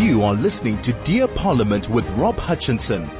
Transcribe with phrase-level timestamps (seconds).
[0.00, 3.10] You are listening to Dear Parliament with Rob Hutchinson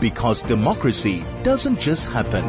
[0.00, 2.44] because democracy doesn't just happen.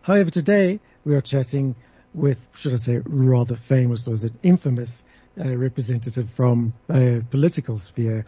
[0.00, 1.74] However, today we are chatting
[2.14, 5.04] with, should I say, rather famous or is it infamous
[5.38, 8.24] uh, representative from a political sphere,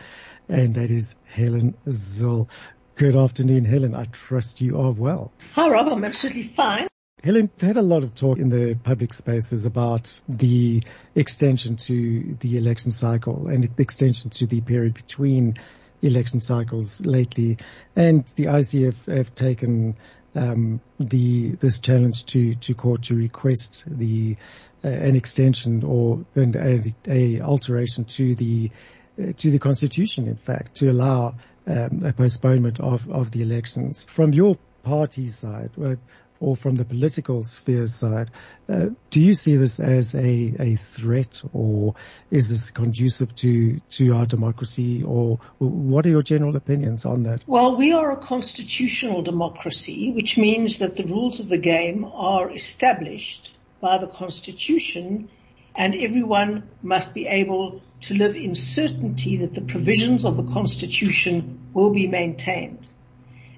[0.50, 2.50] and that is Helen Zille.
[2.96, 3.94] Good afternoon, Helen.
[3.94, 5.32] I trust you are well.
[5.54, 5.88] Hi, Rob.
[5.88, 6.88] I'm absolutely fine.
[7.24, 10.82] Helen, we've had a lot of talk in the public spaces about the
[11.14, 15.56] extension to the election cycle and the extension to the period between
[16.02, 17.56] election cycles lately.
[17.96, 19.96] And the IEC have taken
[20.34, 24.36] um, the this challenge to to court to request the
[24.84, 28.70] uh, an extension or an, a, a, alteration to the
[29.18, 30.28] uh, to the constitution.
[30.28, 31.34] In fact, to allow
[31.66, 34.04] um, a postponement of of the elections.
[34.04, 35.96] From your party's side, uh,
[36.40, 38.30] or from the political sphere side,
[38.68, 41.94] uh, do you see this as a, a threat or
[42.30, 47.42] is this conducive to, to our democracy or what are your general opinions on that?
[47.46, 52.50] Well, we are a constitutional democracy, which means that the rules of the game are
[52.50, 55.28] established by the constitution
[55.76, 61.60] and everyone must be able to live in certainty that the provisions of the constitution
[61.72, 62.88] will be maintained.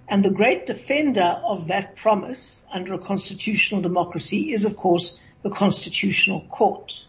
[0.09, 5.51] And the great defender of that promise under a constitutional democracy is of course the
[5.51, 7.05] constitutional court.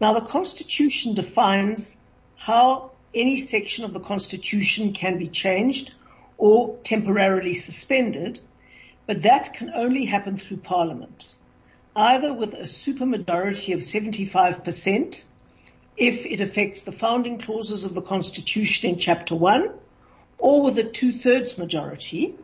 [0.00, 1.96] Now the constitution defines
[2.36, 5.92] how any section of the constitution can be changed
[6.36, 8.40] or temporarily suspended,
[9.06, 11.28] but that can only happen through parliament,
[11.94, 15.22] either with a supermajority of 75%
[15.96, 19.70] if it affects the founding clauses of the constitution in chapter one,
[20.40, 22.34] or with a two-thirds majority,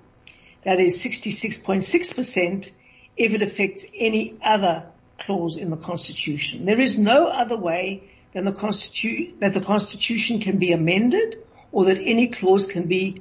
[0.63, 2.71] that is 66.6%,
[3.17, 4.87] if it affects any other
[5.19, 6.67] clause in the Constitution.
[6.67, 8.03] There is no other way
[8.33, 13.17] than the Constitu- that the Constitution can be amended or that any clause can be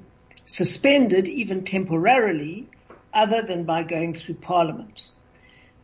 [0.46, 2.68] suspended even temporarily
[3.14, 5.08] other than by going through Parliament.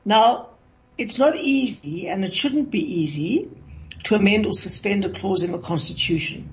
[0.03, 0.49] Now,
[0.97, 3.49] it's not easy and it shouldn't be easy
[4.03, 6.49] to amend or suspend a clause in the Constitution.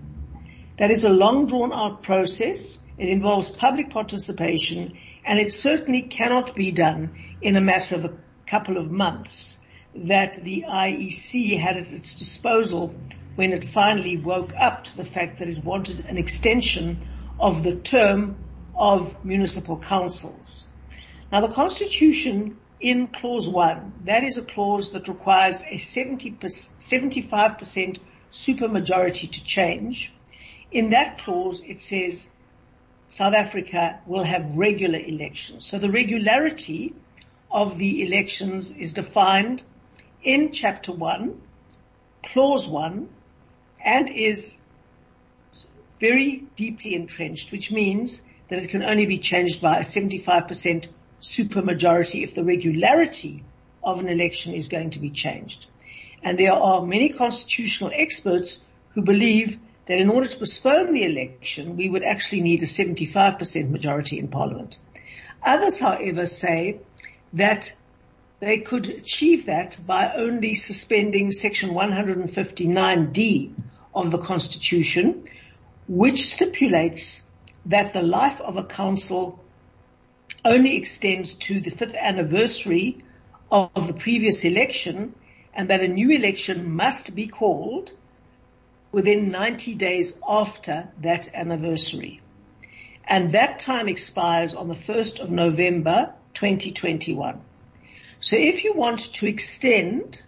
[0.78, 2.78] That is a long drawn out process.
[2.98, 7.10] It involves public participation and it certainly cannot be done
[7.42, 8.16] in a matter of a
[8.46, 9.58] couple of months
[9.94, 12.94] that the IEC had at its disposal
[13.34, 16.98] when it finally woke up to the fact that it wanted an extension
[17.40, 18.36] of the term
[18.74, 20.64] of municipal councils.
[21.32, 27.98] Now the constitution in clause one, that is a clause that requires a 70 75%
[28.30, 30.12] supermajority to change.
[30.70, 32.28] In that clause, it says
[33.06, 35.66] South Africa will have regular elections.
[35.66, 36.94] So the regularity
[37.50, 39.62] of the elections is defined
[40.22, 41.40] in chapter one,
[42.22, 43.08] clause one,
[43.82, 44.58] and is
[46.00, 50.88] very deeply entrenched, which means that it can only be changed by a 75%
[51.20, 53.42] supermajority if the regularity
[53.82, 55.66] of an election is going to be changed.
[56.22, 59.58] And there are many constitutional experts who believe
[59.88, 64.28] that in order to postpone the election, we would actually need a 75% majority in
[64.28, 64.78] parliament.
[65.42, 66.80] Others, however, say
[67.32, 67.72] that
[68.40, 73.54] they could achieve that by only suspending section 159D
[73.94, 75.24] of the constitution,
[75.88, 77.22] which stipulates
[77.66, 79.42] that the life of a council
[80.44, 82.98] only extends to the fifth anniversary
[83.50, 85.14] of the previous election
[85.54, 87.92] and that a new election must be called
[88.92, 92.20] within 90 days after that anniversary.
[93.04, 97.40] And that time expires on the 1st of November 2021.
[98.20, 100.20] So if you want to extend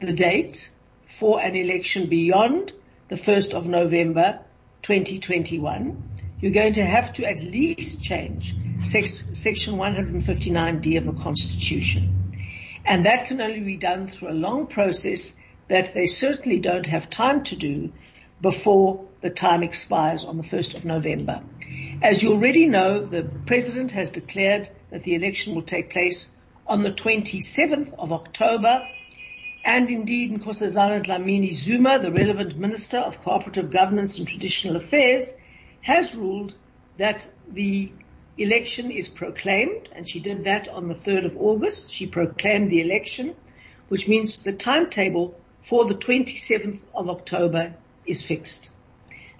[0.00, 0.70] the date
[1.06, 2.72] for an election beyond
[3.08, 4.40] the 1st of November
[4.82, 6.02] 2021,
[6.40, 12.12] you're going to have to at least change section 159D of the Constitution.
[12.84, 15.32] And that can only be done through a long process
[15.68, 17.92] that they certainly don't have time to do
[18.40, 21.42] before the time expires on the 1st of November.
[22.02, 26.28] As you already know, the President has declared that the election will take place
[26.66, 28.86] on the 27th of October
[29.64, 35.34] and indeed Nkosazana Dlamini Zuma, the relevant Minister of Cooperative Governance and Traditional Affairs,
[35.80, 36.54] has ruled
[36.98, 37.90] that the
[38.38, 41.90] election is proclaimed and she did that on the 3rd of August.
[41.90, 43.34] She proclaimed the election,
[43.88, 45.34] which means the timetable
[45.68, 47.74] for the 27th of October
[48.06, 48.70] is fixed.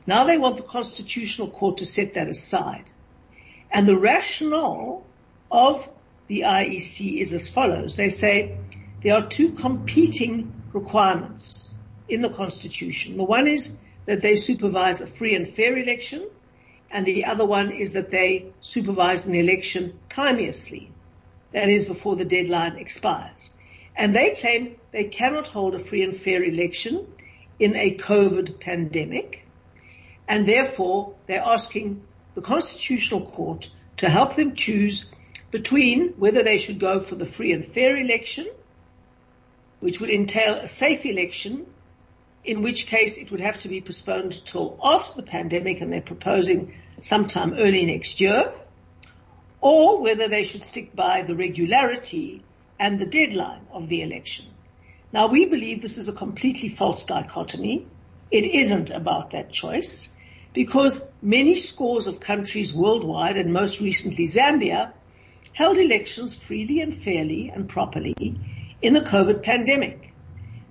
[0.06, 2.90] Now they want the Constitutional Court to set that aside.
[3.70, 5.05] And the rationale
[5.50, 5.88] of
[6.26, 7.94] the IEC is as follows.
[7.94, 8.58] They say
[9.02, 11.62] there are two competing requirements.
[12.08, 13.17] in the Constitution.
[13.17, 13.76] The one is
[14.06, 16.29] that they supervise a free and fair election,
[16.88, 20.90] and the other one is that they supervise an election timeously.
[21.52, 23.50] That is before the deadline expires.
[23.96, 27.06] And they claim they cannot hold a free and fair election
[27.58, 29.46] in a COVID pandemic.
[30.28, 32.02] And therefore they're asking
[32.34, 35.06] the Constitutional Court to help them choose
[35.50, 38.46] between whether they should go for the free and fair election,
[39.81, 41.66] which would entail a safe election
[42.44, 46.00] in which case it would have to be postponed till after the pandemic and they're
[46.00, 48.52] proposing sometime early next year,
[49.60, 52.43] or whether they should stick by the regularity
[52.78, 54.46] and the deadline of the election.
[55.12, 57.87] Now we believe this is a completely false dichotomy.
[58.31, 60.08] It isn't about that choice
[60.52, 64.93] because many scores of countries worldwide and most recently Zambia
[65.52, 68.14] held elections freely and fairly and properly
[68.82, 70.12] in the COVID pandemic.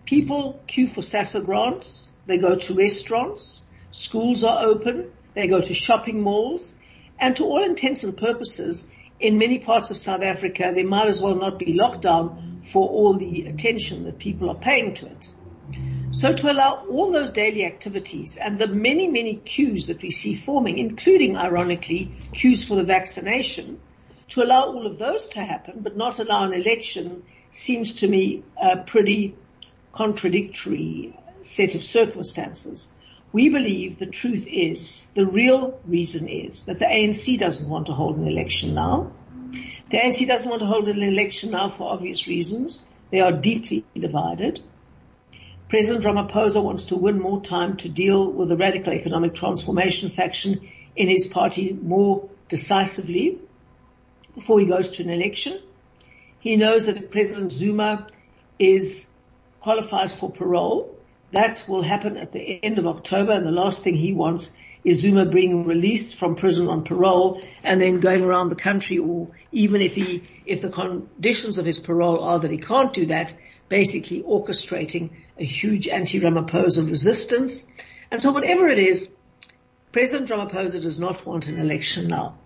[0.05, 2.07] People queue for SASSA grants.
[2.27, 3.61] They go to restaurants.
[3.91, 5.11] Schools are open.
[5.33, 6.75] They go to shopping malls.
[7.19, 8.85] And to all intents and purposes,
[9.19, 13.17] in many parts of South Africa, there might as well not be lockdown for all
[13.17, 15.29] the attention that people are paying to it.
[16.11, 20.35] So to allow all those daily activities and the many, many queues that we see
[20.35, 23.79] forming, including ironically queues for the vaccination,
[24.29, 28.43] to allow all of those to happen, but not allow an election seems to me
[28.61, 29.35] a pretty
[29.91, 32.89] contradictory set of circumstances.
[33.35, 37.91] We believe the truth is, the real reason is that the ANC doesn't want to
[37.91, 39.11] hold an election now.
[39.91, 42.81] The ANC doesn't want to hold an election now for obvious reasons.
[43.11, 44.61] They are deeply divided.
[45.67, 50.69] President Ramaphosa wants to win more time to deal with the radical economic transformation faction
[50.95, 53.37] in his party more decisively
[54.33, 55.61] before he goes to an election.
[56.39, 58.07] He knows that if President Zuma
[58.57, 59.05] is
[59.59, 60.94] qualifies for parole.
[61.35, 64.53] That will happen at the end of October and the last thing he wants
[64.85, 69.27] is Zuma being released from prison on parole and then going around the country or
[69.51, 73.33] even if he, if the conditions of his parole are that he can't do that,
[73.67, 77.67] basically orchestrating a huge anti-Ramaphosa resistance.
[78.11, 79.11] And so whatever it is,
[79.91, 82.37] President Ramaphosa does not want an election now.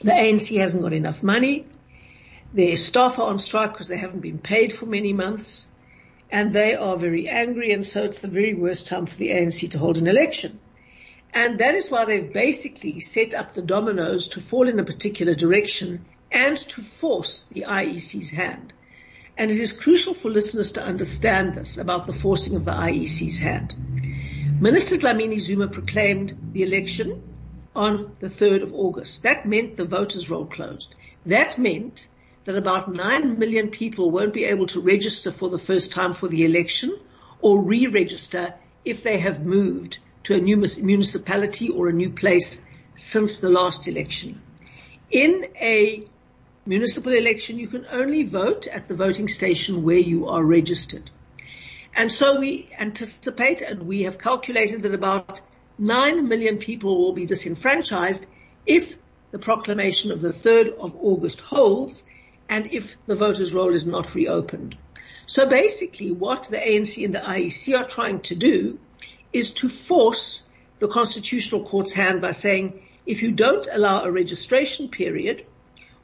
[0.00, 1.66] The ANC hasn't got enough money.
[2.52, 5.66] Their staff are on strike because they haven't been paid for many months
[6.32, 9.70] and they are very angry and so it's the very worst time for the ANC
[9.70, 10.58] to hold an election.
[11.34, 15.34] And that is why they've basically set up the dominoes to fall in a particular
[15.34, 18.72] direction and to force the IEC's hand.
[19.36, 23.38] And it is crucial for listeners to understand this about the forcing of the IEC's
[23.38, 23.74] hand.
[24.60, 27.22] Minister Dlamini Zuma proclaimed the election
[27.76, 29.22] on the 3rd of August.
[29.22, 30.94] That meant the voters roll closed.
[31.26, 32.06] That meant
[32.44, 36.28] that about 9 million people won't be able to register for the first time for
[36.28, 36.98] the election
[37.40, 38.54] or re-register
[38.84, 42.64] if they have moved to a new municipality or a new place
[42.96, 44.40] since the last election.
[45.10, 46.04] In a
[46.66, 51.10] municipal election, you can only vote at the voting station where you are registered.
[51.94, 55.40] And so we anticipate and we have calculated that about
[55.78, 58.26] 9 million people will be disenfranchised
[58.64, 58.94] if
[59.30, 62.04] the proclamation of the 3rd of August holds
[62.52, 64.76] and if the voters roll is not reopened.
[65.24, 68.78] So basically what the ANC and the IEC are trying to do
[69.32, 70.42] is to force
[70.78, 75.46] the constitutional court's hand by saying if you don't allow a registration period,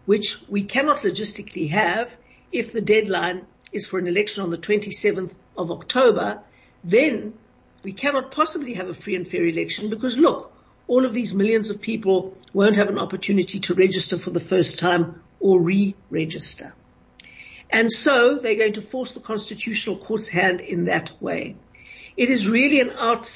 [0.06, 2.10] which we cannot logistically have
[2.50, 6.40] if the deadline is for an election on the 27th of October,
[6.82, 7.34] then
[7.82, 10.50] we cannot possibly have a free and fair election because look,
[10.88, 14.78] all of these millions of people won't have an opportunity to register for the first
[14.78, 16.74] time or re-register.
[17.70, 21.56] And so they're going to force the constitutional court's hand in that way.
[22.16, 23.30] It is really an out,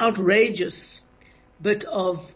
[0.00, 1.02] outrageous
[1.60, 2.32] bit of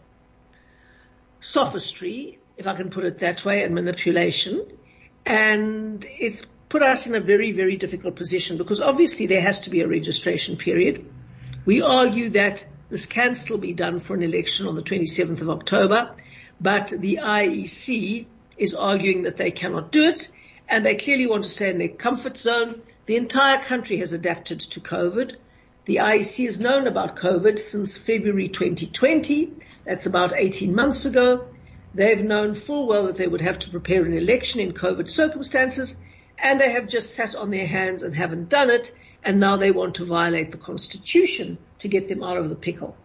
[1.41, 4.65] sophistry, if I can put it that way, and manipulation.
[5.25, 9.71] And it's put us in a very, very difficult position because obviously there has to
[9.71, 11.05] be a registration period.
[11.65, 15.49] We argue that this can still be done for an election on the 27th of
[15.49, 16.13] October,
[16.59, 18.25] but the IEC
[18.57, 20.27] is arguing that they cannot do it
[20.67, 22.81] and they clearly want to stay in their comfort zone.
[23.05, 25.35] The entire country has adapted to COVID.
[25.85, 29.53] The IEC has known about COVID since February 2020.
[29.85, 31.47] That's about 18 months ago.
[31.95, 35.95] They've known full well that they would have to prepare an election in COVID circumstances
[36.37, 38.91] and they have just sat on their hands and haven't done it
[39.23, 42.95] and now they want to violate the constitution to get them out of the pickle.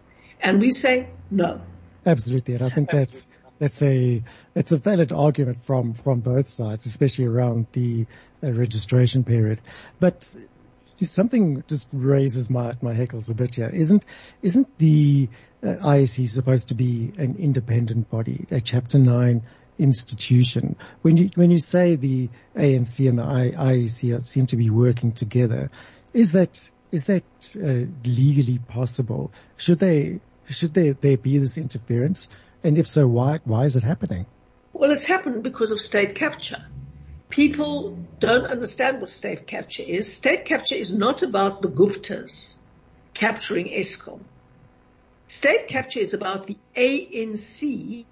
[0.41, 1.61] And we say no.
[2.05, 2.55] Absolutely.
[2.55, 3.27] And I think that's,
[3.59, 4.23] it's a
[4.55, 8.05] it's a valid argument from from both sides, especially around the
[8.43, 9.63] uh, registration period.
[9.99, 10.31] But
[11.05, 13.71] something just raises my, my hackles a bit here.
[13.73, 14.05] Isn't,
[14.43, 15.29] isn't the
[15.63, 19.43] uh, IEC supposed to be an independent body, a chapter nine
[19.79, 20.77] institution?
[21.03, 25.71] When you, when you say the ANC and the IEC seem to be working together,
[26.17, 27.25] is that, is that
[27.57, 29.33] uh, legally possible?
[29.57, 32.29] Should they, should there, there be this interference?
[32.65, 34.27] And if so, why, why is it happening?
[34.73, 36.65] Well, it's happened because of state capture
[37.29, 40.15] people don't understand what state capture is.
[40.15, 42.55] State capture is not about the Guptas
[43.15, 44.21] capturing Eskom.
[45.27, 48.05] State capture is about the ANC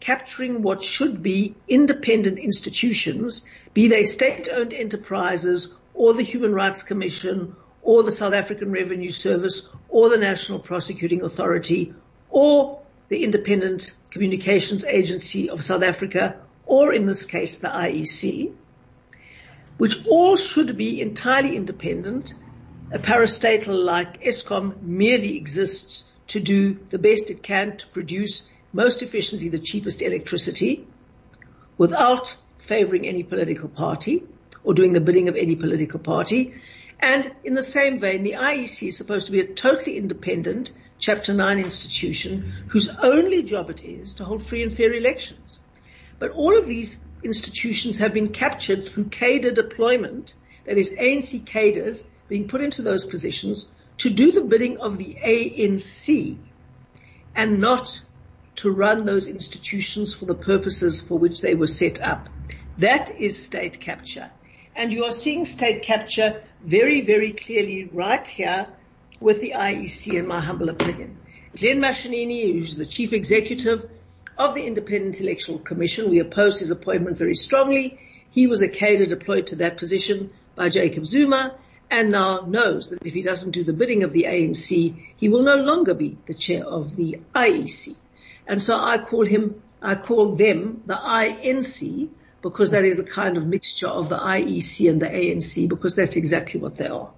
[0.00, 7.54] capturing what should be independent institutions, be they state-owned enterprises or the Human Rights Commission
[7.82, 11.94] or the South African Revenue Service or the National Prosecuting Authority
[12.28, 16.36] or the Independent Communications Agency of South Africa
[16.66, 18.52] or in this case the IEC,
[19.76, 22.34] which all should be entirely independent.
[22.90, 29.02] A parastatal like Eskom merely exists to do the best it can to produce most
[29.02, 30.86] efficiently the cheapest electricity
[31.76, 34.22] without favoring any political party
[34.64, 36.54] or doing the bidding of any political party.
[36.98, 41.34] And in the same vein, the IEC is supposed to be a totally independent Chapter
[41.34, 45.60] 9 institution whose only job it is to hold free and fair elections.
[46.18, 52.04] But all of these institutions have been captured through cadre deployment, that is ANC cadres
[52.28, 53.68] being put into those positions
[53.98, 56.38] to do the bidding of the ANC
[57.34, 58.00] and not
[58.56, 62.28] to run those institutions for the purposes for which they were set up.
[62.78, 64.30] That is state capture.
[64.76, 68.66] And you are seeing state capture very, very clearly right here
[69.20, 71.18] with the IEC in my humble opinion.
[71.56, 73.88] Glen Mashinini, who's the chief executive,
[74.36, 76.10] of the Independent Electoral Commission.
[76.10, 78.00] We opposed his appointment very strongly.
[78.30, 81.54] He was a cadre deployed to that position by Jacob Zuma
[81.90, 85.42] and now knows that if he doesn't do the bidding of the ANC, he will
[85.42, 87.94] no longer be the chair of the IEC.
[88.46, 92.08] And so I call him, I call them the INC
[92.44, 96.16] because that is a kind of mixture of the IEC and the ANC because that's
[96.16, 97.10] exactly what they are.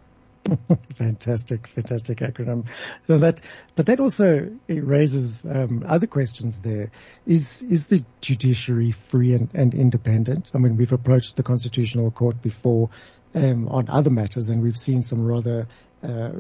[0.95, 2.67] fantastic, fantastic acronym.
[3.09, 3.41] So that,
[3.75, 6.61] but that also raises um, other questions.
[6.61, 6.93] There
[7.27, 10.53] is is the judiciary free and, and, independent?
[10.55, 12.91] I mean, we've approached the Constitutional Court before
[13.35, 15.67] um, on other matters, and we've seen some rather
[16.05, 16.31] uh,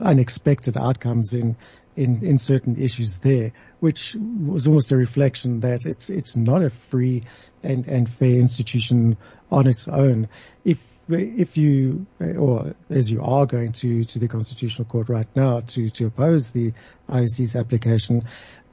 [0.00, 1.56] unexpected outcomes in,
[1.96, 6.70] in in certain issues there, which was almost a reflection that it's it's not a
[6.70, 7.24] free
[7.62, 9.16] and, and fair institution
[9.50, 10.28] on its own.
[10.64, 15.60] If if you, or as you are going to, to the Constitutional Court right now
[15.60, 16.72] to, to oppose the
[17.08, 18.24] IEC's application,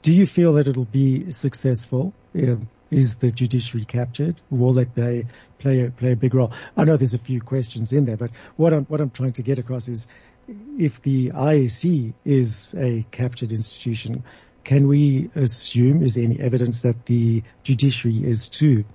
[0.02, 2.14] do you feel that it'll be successful?
[2.36, 4.36] Um, is the judiciary captured?
[4.50, 5.26] Will that play
[5.82, 6.52] a, play a big role?
[6.78, 9.44] I know there's a few questions in there, but what I'm, what I'm trying to
[9.44, 10.08] get across is
[10.78, 14.24] if the IEC is a captured institution,
[14.64, 18.86] can we assume, is there any evidence that the judiciary is too?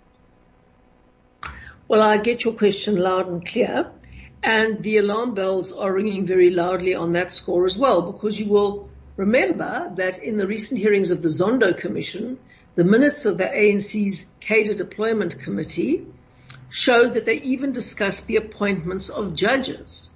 [1.87, 3.90] Well, I get your question loud and clear.
[4.43, 8.47] And the alarm bells are ringing very loudly on that score as well, because you
[8.47, 12.38] will remember that in the recent hearings of the Zondo Commission,
[12.76, 16.07] the minutes of the ANC's cadre deployment committee
[16.71, 20.11] showed that they even discussed the appointments of judges.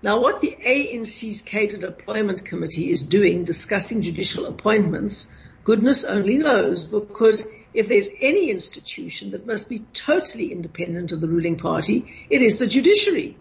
[0.00, 5.26] Now what the ANC's cadre deployment committee is doing discussing judicial appointments,
[5.64, 11.26] goodness only knows because if there's any institution that must be totally independent of the
[11.26, 13.36] ruling party, it is the judiciary.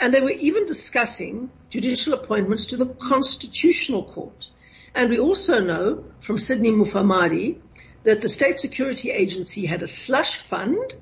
[0.00, 4.48] And they were even discussing judicial appointments to the Constitutional Court.
[4.96, 7.58] And we also know from Sydney Mufamadi
[8.02, 10.94] that the State Security Agency had a slush fund,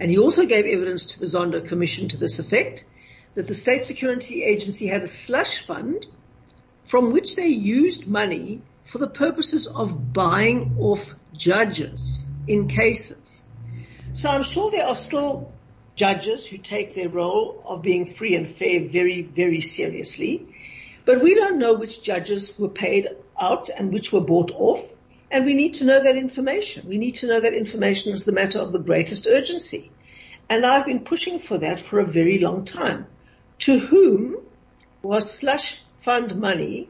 [0.00, 2.84] and he also gave evidence to the Zondo Commission to this effect,
[3.34, 6.06] that the State Security Agency had a slush fund
[6.84, 13.42] from which they used money for the purposes of buying off judges in cases.
[14.14, 15.52] So I'm sure there are still
[15.94, 20.46] judges who take their role of being free and fair very, very seriously.
[21.04, 23.08] But we don't know which judges were paid
[23.38, 24.82] out and which were bought off.
[25.30, 26.88] And we need to know that information.
[26.88, 29.90] We need to know that information is the matter of the greatest urgency.
[30.48, 33.06] And I've been pushing for that for a very long time.
[33.60, 34.36] To whom
[35.02, 36.88] was slush fund money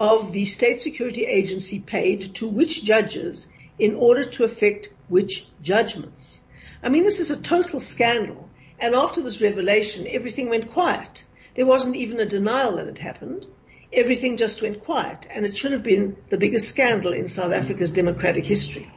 [0.00, 6.40] of the state security agency paid to which judges in order to affect which judgments.
[6.82, 8.48] I mean, this is a total scandal.
[8.78, 11.24] And after this revelation, everything went quiet.
[11.54, 13.46] There wasn't even a denial that it happened.
[13.92, 15.26] Everything just went quiet.
[15.30, 18.90] And it should have been the biggest scandal in South Africa's democratic history.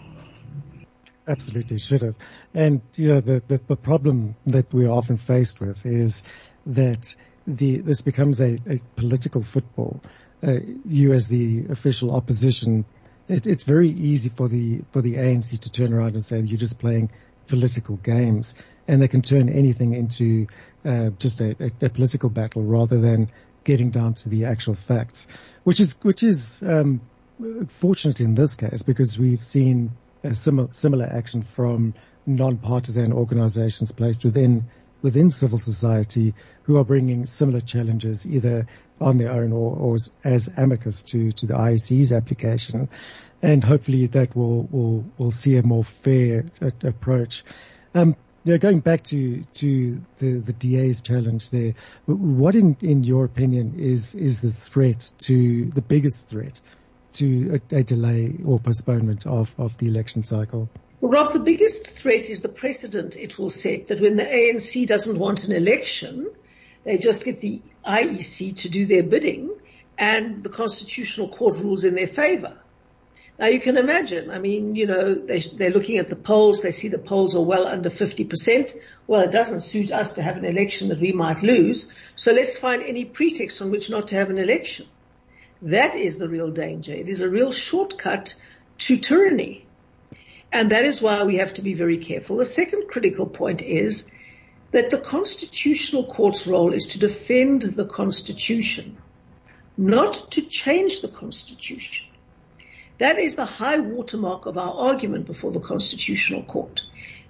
[1.27, 2.15] Absolutely should have.
[2.53, 6.23] And, you know, the, the, the problem that we're often faced with is
[6.69, 10.01] that the this becomes a, a political football.
[10.41, 12.85] Uh, you as the official opposition,
[13.27, 16.57] it, it's very easy for the for the ANC to turn around and say you're
[16.57, 17.11] just playing
[17.47, 18.55] political games,
[18.87, 20.47] and they can turn anything into
[20.85, 23.29] uh, just a, a, a, political battle rather than
[23.63, 25.27] getting down to the actual facts,
[25.63, 27.01] which is which is um,
[27.67, 29.91] fortunate in this case because we've seen
[30.33, 31.93] similar similar action from
[32.25, 34.65] non-partisan organizations placed within
[35.01, 38.67] within civil society who are bringing similar challenges either
[39.01, 42.89] on their own or, or as, amicus to, to the IEC's application.
[43.41, 46.45] And hopefully that will, will, will see a more fair
[46.83, 47.43] approach.
[47.95, 51.73] Um, yeah, going back to to the, the DA's challenge there,
[52.05, 56.61] what in, in your opinion is is the threat to the biggest threat
[57.13, 60.69] to a, a delay or postponement of, of the election cycle?
[61.01, 64.85] Well, Rob, the biggest threat is the precedent it will set that when the ANC
[64.85, 66.29] doesn't want an election,
[66.83, 69.49] they just get the IEC to do their bidding
[69.97, 72.57] and the constitutional court rules in their favor.
[73.37, 76.73] Now you can imagine, I mean, you know, they, they're looking at the polls, they
[76.73, 78.73] see the polls are well under 50%.
[79.07, 81.93] Well, it doesn't suit us to have an election that we might lose.
[82.17, 84.87] So let's find any pretext on which not to have an election.
[85.61, 86.93] That is the real danger.
[86.93, 88.35] It is a real shortcut
[88.79, 89.65] to tyranny.
[90.51, 92.37] And that is why we have to be very careful.
[92.37, 94.09] The second critical point is
[94.71, 98.97] that the constitutional court's role is to defend the constitution,
[99.77, 102.07] not to change the constitution.
[102.97, 106.81] That is the high watermark of our argument before the constitutional court.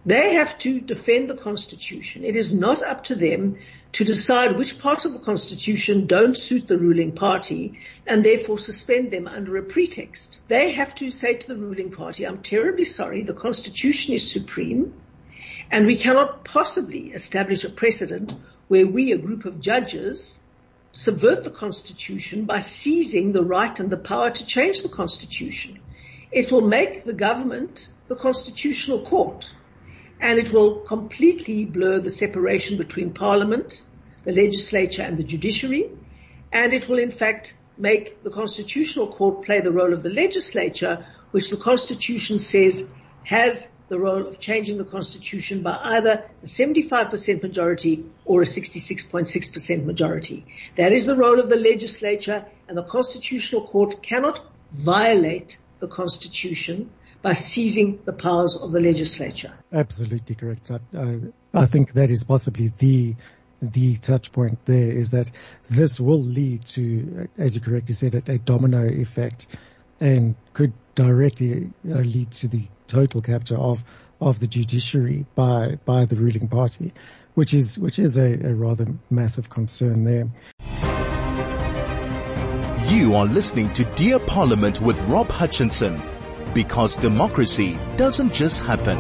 [0.06, 2.24] They have to defend the constitution.
[2.24, 3.58] It is not up to them
[3.92, 9.12] to decide which parts of the constitution don't suit the ruling party and therefore suspend
[9.12, 10.40] them under a pretext.
[10.48, 14.94] They have to say to the ruling party, I'm terribly sorry, the constitution is supreme
[15.72, 18.34] and we cannot possibly establish a precedent
[18.68, 20.40] where we, a group of judges,
[20.92, 25.80] subvert the constitution by seizing the right and the power to change the constitution.
[26.32, 29.52] It will make the government the constitutional court
[30.20, 33.82] and it will completely blur the separation between parliament,
[34.26, 35.90] the legislature and the judiciary,
[36.52, 41.06] and it will in fact make the constitutional court play the role of the legislature,
[41.32, 42.90] which the constitution says
[43.24, 49.86] has the role of changing the constitution by either a 75% majority or a 66.6%
[49.86, 50.46] majority.
[50.76, 56.92] That is the role of the legislature and the constitutional court cannot violate the constitution
[57.22, 59.54] by seizing the powers of the legislature.
[59.74, 60.72] Absolutely correct.
[60.72, 61.20] I,
[61.54, 63.16] I think that is possibly the
[63.62, 65.30] the touch point there is that
[65.70, 69.48] this will lead to, as you correctly said, a, a domino effect
[70.00, 73.84] and could directly uh, lead to the total capture of
[74.22, 76.94] of the judiciary by by the ruling party,
[77.34, 80.30] which is which is a, a rather massive concern there.
[82.88, 86.02] You are listening to Dear Parliament with Rob Hutchinson
[86.54, 89.00] because democracy doesn't just happen.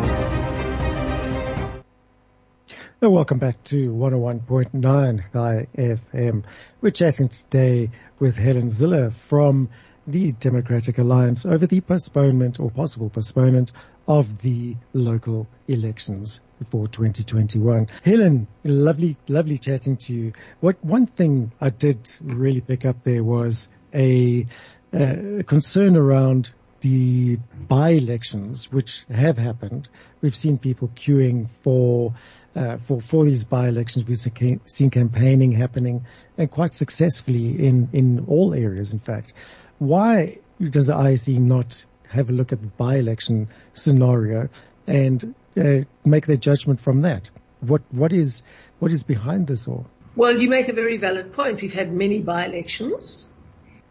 [3.01, 6.43] welcome back to 101.9 FM.
[6.81, 9.69] We're chatting today with Helen Zille from
[10.05, 13.71] the Democratic Alliance over the postponement or possible postponement
[14.07, 17.87] of the local elections for 2021.
[18.03, 20.33] Helen, lovely, lovely chatting to you.
[20.59, 24.47] What one thing I did really pick up there was a,
[24.93, 27.37] a concern around the
[27.67, 29.87] by-elections which have happened.
[30.21, 32.13] We've seen people queuing for
[32.55, 34.05] uh, for for these by-elections.
[34.05, 36.05] We've seen campaigning happening
[36.37, 38.93] and quite successfully in in all areas.
[38.93, 39.33] In fact,
[39.77, 44.49] why does the IEC not have a look at the by-election scenario
[44.87, 47.29] and uh, make their judgment from that?
[47.61, 48.43] What what is
[48.79, 49.87] what is behind this all?
[50.15, 51.61] Well, you make a very valid point.
[51.61, 53.29] We've had many by-elections,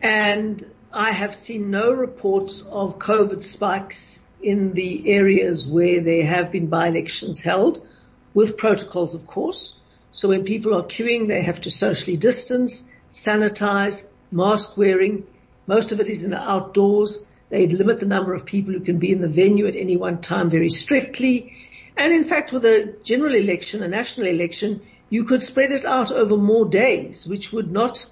[0.01, 6.51] and I have seen no reports of COVID spikes in the areas where there have
[6.51, 7.87] been by-elections held
[8.33, 9.75] with protocols, of course.
[10.13, 15.27] So when people are queuing, they have to socially distance, sanitize, mask wearing.
[15.67, 17.27] Most of it is in the outdoors.
[17.51, 20.23] They limit the number of people who can be in the venue at any one
[20.23, 21.55] time very strictly.
[21.99, 26.13] And in fact, with a general election, a national election, you could spread it out
[26.13, 28.07] over more days, which would not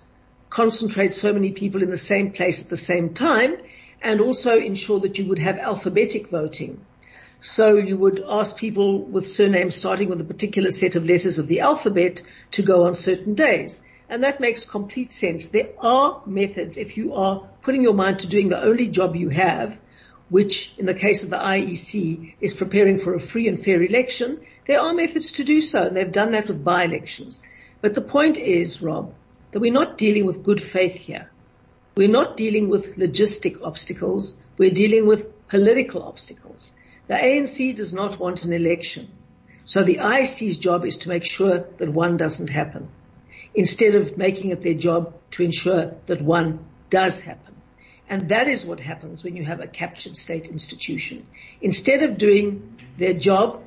[0.50, 3.56] concentrate so many people in the same place at the same time
[4.02, 6.84] and also ensure that you would have alphabetic voting.
[7.40, 11.48] So you would ask people with surnames starting with a particular set of letters of
[11.48, 13.82] the alphabet to go on certain days.
[14.08, 15.48] And that makes complete sense.
[15.48, 19.28] There are methods if you are putting your mind to doing the only job you
[19.30, 19.78] have,
[20.28, 24.40] which in the case of the IEC is preparing for a free and fair election.
[24.66, 27.40] There are methods to do so and they've done that with by-elections.
[27.80, 29.12] But the point is, Rob,
[29.50, 31.30] that we're not dealing with good faith here.
[31.96, 34.36] We're not dealing with logistic obstacles.
[34.58, 36.72] We're dealing with political obstacles.
[37.06, 39.08] The ANC does not want an election.
[39.64, 42.88] So the IEC's job is to make sure that one doesn't happen
[43.54, 47.54] instead of making it their job to ensure that one does happen.
[48.08, 51.26] And that is what happens when you have a captured state institution.
[51.60, 53.62] Instead of doing their job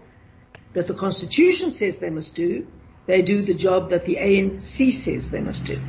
[0.74, 2.68] that the constitution says they must do,
[3.10, 5.82] they do the job that the ANC says they must do.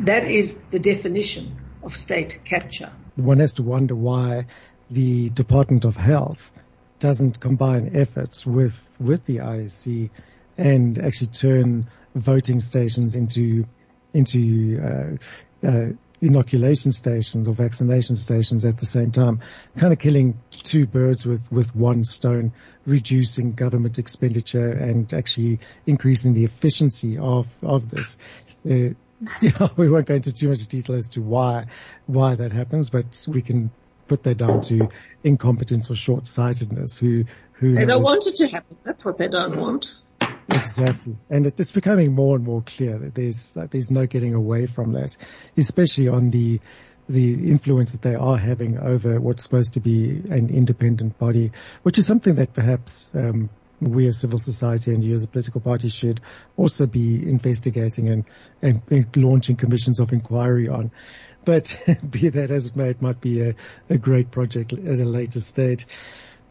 [0.00, 2.90] That is the definition of state capture.
[3.16, 4.46] One has to wonder why
[4.88, 6.50] the Department of Health
[6.98, 10.10] doesn't combine efforts with, with the IEC
[10.56, 13.66] and actually turn voting stations into,
[14.14, 15.88] into, uh, uh,
[16.22, 19.40] inoculation stations or vaccination stations at the same time,
[19.76, 22.52] kind of killing two birds with, with one stone,
[22.86, 28.18] reducing government expenditure and actually increasing the efficiency of, of this.
[28.64, 28.94] Uh,
[29.40, 31.66] yeah, we won't go into too much detail as to why,
[32.06, 33.70] why that happens, but we can
[34.06, 34.88] put that down to
[35.24, 38.76] incompetence or short-sightedness who, who They don't want it to happen.
[38.84, 39.92] That's what they don't want.
[40.48, 41.16] Exactly.
[41.30, 44.92] And it, it's becoming more and more clear that there's, there's no getting away from
[44.92, 45.16] that,
[45.56, 46.60] especially on the,
[47.08, 51.52] the influence that they are having over what's supposed to be an independent body,
[51.82, 53.50] which is something that perhaps, um,
[53.82, 56.20] we as civil society and you as a political party should
[56.56, 58.24] also be investigating and,
[58.62, 60.92] and, and launching commissions of inquiry on.
[61.44, 61.76] But
[62.08, 63.54] be that as it may, it might be a,
[63.90, 65.86] a great project at a later stage.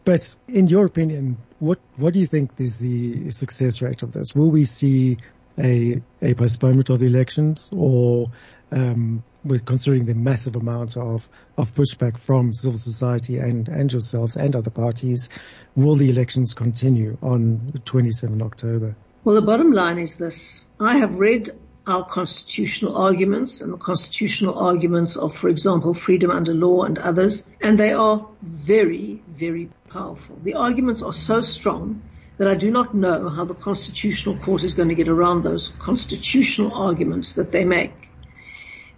[0.04, 4.34] But in your opinion, what what do you think is the success rate of this?
[4.34, 5.18] Will we see
[5.58, 8.30] a a postponement of the elections, or
[8.72, 14.36] um, with considering the massive amount of of pushback from civil society and and yourselves
[14.36, 15.28] and other parties,
[15.76, 18.96] will the elections continue on 27 October?
[19.24, 21.50] Well, the bottom line is this: I have read
[21.86, 27.44] our constitutional arguments and the constitutional arguments of, for example, freedom under law and others,
[27.60, 30.38] and they are very, very powerful.
[30.42, 32.02] The arguments are so strong
[32.38, 35.68] that I do not know how the Constitutional Court is going to get around those
[35.78, 37.92] constitutional arguments that they make.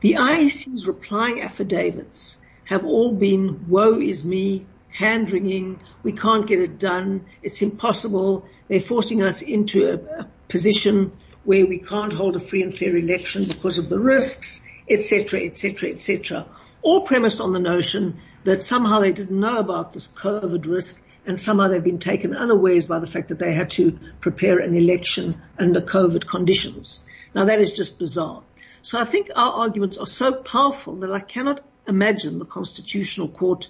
[0.01, 6.61] The IEC's replying affidavits have all been, woe is me, hand wringing, we can't get
[6.61, 11.13] it done, it's impossible, they're forcing us into a, a position
[11.45, 15.91] where we can't hold a free and fair election because of the risks, etc., etc.,
[15.91, 16.47] etc.
[16.83, 21.41] All premised on the notion that somehow they didn't know about this COVID risk and
[21.41, 25.41] somehow they've been taken unawares by the fact that they had to prepare an election
[25.59, 27.01] under COVID conditions.
[27.35, 28.43] Now that is just bizarre.
[28.83, 33.69] So I think our arguments are so powerful that I cannot imagine the Constitutional Court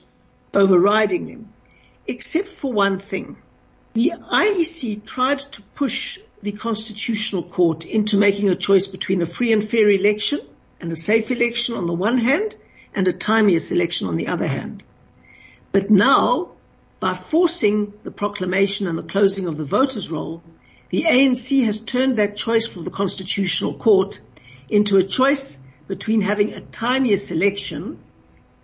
[0.57, 1.53] overriding them,
[2.07, 3.37] except for one thing.
[3.95, 9.51] The IEC tried to push the Constitutional Court into making a choice between a free
[9.51, 10.41] and fair election
[10.79, 12.55] and a safe election on the one hand
[12.95, 14.85] and a timeous election on the other hand.
[15.73, 16.51] But now,
[17.01, 20.43] by forcing the proclamation and the closing of the voters roll,
[20.91, 24.21] the ANC has turned that choice for the Constitutional Court
[24.69, 27.99] into a choice between having a timeous election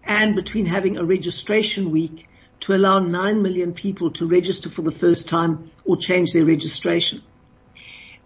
[0.05, 2.29] and between having a registration week
[2.61, 7.23] to allow 9 million people to register for the first time or change their registration.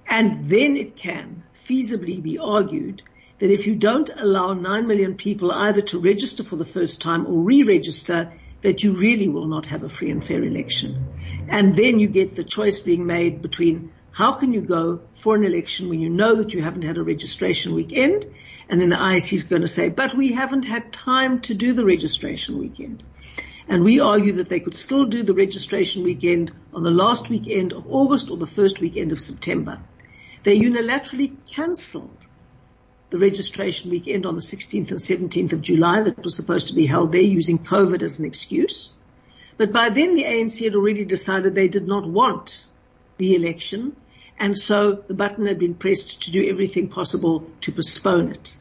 [0.07, 3.03] And then it can feasibly be argued
[3.38, 7.27] that if you don't allow 9 million people either to register for the first time
[7.27, 11.07] or re-register, that you really will not have a free and fair election.
[11.49, 15.45] And then you get the choice being made between how can you go for an
[15.45, 18.25] election when you know that you haven't had a registration weekend?
[18.69, 21.73] And then the IEC is going to say, but we haven't had time to do
[21.73, 23.03] the registration weekend.
[23.69, 27.73] And we argue that they could still do the registration weekend on the last weekend
[27.73, 29.81] of August or the first weekend of September.
[30.45, 32.27] They unilaterally cancelled
[33.11, 36.87] the registration weekend on the 16th and 17th of July that was supposed to be
[36.87, 38.91] held there using COVID as an excuse.
[39.57, 42.65] But by then the ANC had already decided they did not want
[43.19, 43.97] the election
[44.39, 48.57] and so the button had been pressed to do everything possible to postpone it.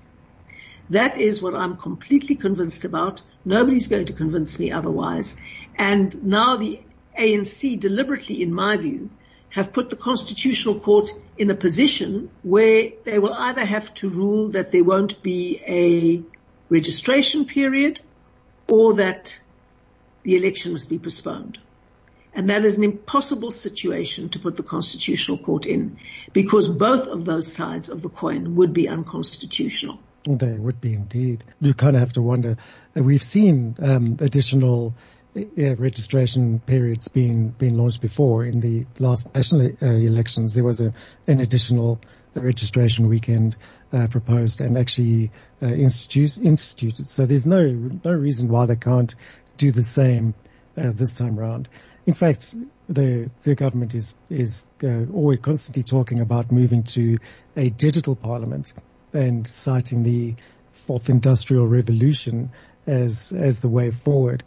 [0.89, 3.22] That is what I'm completely convinced about.
[3.43, 5.36] Nobody's going to convince me otherwise.
[5.76, 6.82] And now the
[7.17, 9.10] ANC deliberately, in my view,
[9.53, 14.49] have put the Constitutional Court in a position where they will either have to rule
[14.49, 16.23] that there won't be a
[16.73, 17.99] registration period
[18.67, 19.37] or that
[20.23, 21.59] the election must be postponed.
[22.33, 25.97] And that is an impossible situation to put the Constitutional Court in
[26.33, 29.99] because both of those sides of the coin would be unconstitutional.
[30.23, 31.43] They would be indeed.
[31.61, 32.57] You kind of have to wonder.
[32.95, 34.95] We've seen um, additional
[35.34, 40.54] yeah, registration periods being being launched before in the last national uh, elections.
[40.54, 40.93] There was a,
[41.28, 42.00] an additional
[42.36, 43.56] registration weekend
[43.91, 47.08] uh, proposed and actually uh, institute, instituted.
[47.08, 47.63] So there's no
[48.04, 49.13] no reason why they can't
[49.58, 50.34] do the same
[50.78, 51.69] uh, this time round.
[52.06, 52.56] In fact,
[52.89, 57.17] the the government is is uh, always constantly talking about moving to
[57.56, 58.74] a digital parliament
[59.13, 60.36] and citing the
[60.74, 62.52] fourth industrial revolution
[62.86, 64.43] as as the way forward.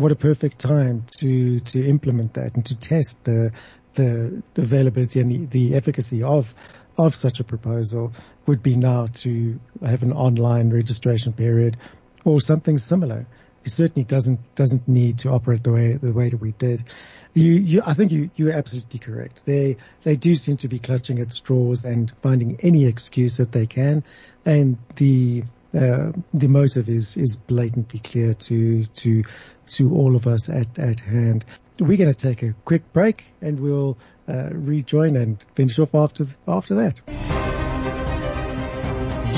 [0.00, 3.52] What a perfect time to to implement that and to test the
[3.92, 6.54] the, the availability and the, the efficacy of
[6.96, 8.14] of such a proposal
[8.46, 11.76] would be now to have an online registration period
[12.24, 13.26] or something similar.
[13.62, 16.84] It certainly doesn't doesn't need to operate the way the way that we did.
[17.34, 19.44] You, you, I think you, you're absolutely correct.
[19.44, 23.66] They, they do seem to be clutching at straws and finding any excuse that they
[23.66, 24.02] can.
[24.44, 29.24] And the, uh, the motive is, is blatantly clear to, to,
[29.68, 31.44] to all of us at, at hand.
[31.78, 33.96] We're going to take a quick break and we'll,
[34.28, 37.00] uh, rejoin and finish off after, after that.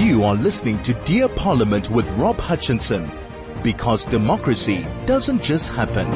[0.03, 3.11] You are listening to Dear Parliament with Rob Hutchinson
[3.63, 6.11] because democracy doesn't just happen.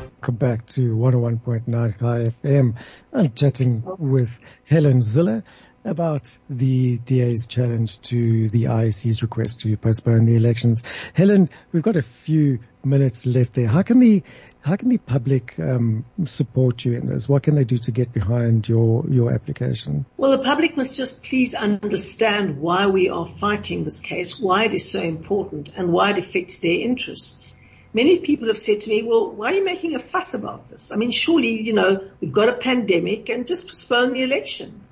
[0.00, 2.76] Welcome back to 101.9 High FM.
[3.12, 4.30] I'm chatting with
[4.64, 5.42] Helen Zille
[5.84, 10.84] about the DA's challenge to the IEC's request to postpone the elections.
[11.14, 13.66] Helen, we've got a few minutes left there.
[13.66, 14.22] How can the
[14.62, 17.26] how can the public um, support you in this?
[17.26, 20.04] What can they do to get behind your your application?
[20.16, 24.74] Well, the public must just please understand why we are fighting this case, why it
[24.74, 27.54] is so important, and why it affects their interests.
[27.92, 30.92] Many people have said to me, well, why are you making a fuss about this?
[30.92, 34.82] I mean, surely, you know, we've got a pandemic and just postpone the election.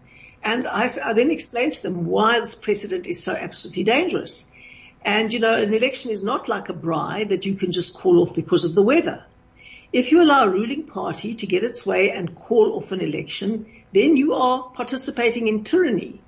[0.43, 4.45] And I, I then explained to them why this precedent is so absolutely dangerous.
[5.05, 8.21] And, you know, an election is not like a bride that you can just call
[8.21, 9.25] off because of the weather.
[9.93, 13.67] If you allow a ruling party to get its way and call off an election,
[13.93, 16.21] then you are participating in tyranny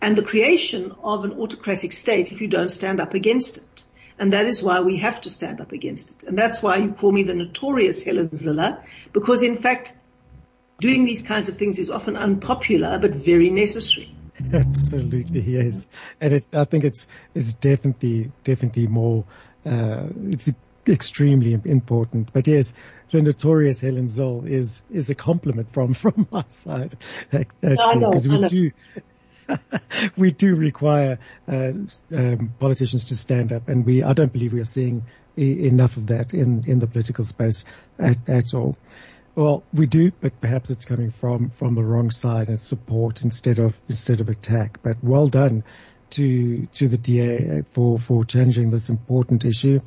[0.00, 3.82] and the creation of an autocratic state if you don't stand up against it.
[4.18, 6.28] And that is why we have to stand up against it.
[6.28, 9.94] And that's why you call me the notorious Helen Zille, because in fact,
[10.80, 14.14] doing these kinds of things is often unpopular, but very necessary.
[14.52, 15.88] Absolutely, yes.
[16.20, 19.24] And it, I think it's, it's definitely, definitely more,
[19.66, 20.48] uh, it's
[20.86, 22.32] extremely important.
[22.32, 22.74] But yes,
[23.10, 26.96] the notorious Helen Zille is, is a compliment from, from my side,
[27.32, 27.74] actually,
[28.06, 28.70] because we do,
[30.16, 31.18] we do require
[31.50, 31.72] uh,
[32.12, 35.04] um, politicians to stand up, and we I don't believe we are seeing
[35.38, 37.64] e- enough of that in in the political space
[37.98, 38.76] at, at all.
[39.38, 43.60] Well, we do, but perhaps it's coming from from the wrong side and support instead
[43.60, 44.82] of instead of attack.
[44.82, 45.62] But well done
[46.10, 49.78] to to the DA for for changing this important issue.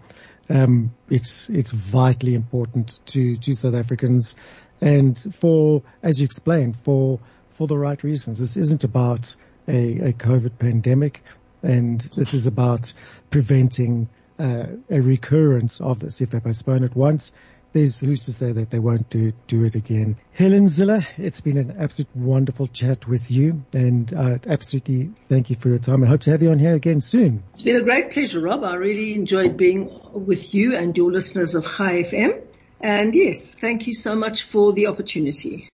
[0.50, 4.38] Um, it's it's vitally important to to South Africans,
[4.80, 7.20] and for as you explained, for
[7.56, 8.40] for the right reasons.
[8.40, 9.36] This isn't about
[9.68, 11.26] a, a COVID pandemic,
[11.62, 12.94] and this is about
[13.30, 14.08] preventing
[14.40, 16.22] uh, a recurrence of this.
[16.22, 17.34] If they postpone it once,
[17.74, 20.18] there's who's to say that they won't do do it again.
[20.34, 25.56] Helen Zille, it's been an absolute wonderful chat with you, and uh, absolutely thank you
[25.56, 26.04] for your time.
[26.04, 27.44] I hope to have you on here again soon.
[27.54, 28.64] It's been a great pleasure, Rob.
[28.64, 32.42] I really enjoyed being with you and your listeners of High FM.
[32.80, 35.70] And yes, thank you so much for the opportunity.